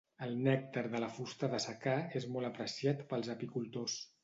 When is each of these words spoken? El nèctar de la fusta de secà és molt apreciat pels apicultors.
El 0.27 0.31
nèctar 0.45 0.83
de 0.93 1.01
la 1.03 1.09
fusta 1.17 1.51
de 1.51 1.59
secà 1.67 1.95
és 2.21 2.27
molt 2.37 2.51
apreciat 2.51 3.07
pels 3.15 3.33
apicultors. 3.37 4.03